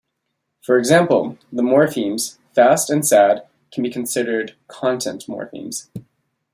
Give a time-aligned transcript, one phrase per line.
[0.63, 5.89] For example, the morphemes "fast" and "sad" can be considered content morphemes.